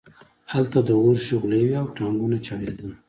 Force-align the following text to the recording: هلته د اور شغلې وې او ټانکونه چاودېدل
هلته 0.53 0.79
د 0.87 0.89
اور 1.01 1.17
شغلې 1.27 1.59
وې 1.65 1.73
او 1.81 1.87
ټانکونه 1.97 2.37
چاودېدل 2.45 2.89